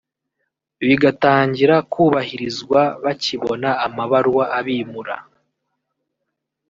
[0.87, 5.15] bigatangira kubahirizwa bakibona amabaruwa abimura